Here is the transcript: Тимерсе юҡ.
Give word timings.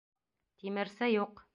Тимерсе 0.63 1.13
юҡ. 1.17 1.49